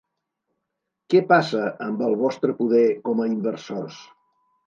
[1.13, 4.01] Què passa amb el vostre poder com a inversors?